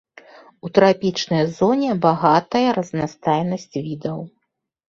У 0.67 0.69
трапічнай 0.77 1.43
зоне 1.59 1.91
багатая 2.07 2.67
разнастайнасць 2.81 3.69
відаў. 3.87 4.19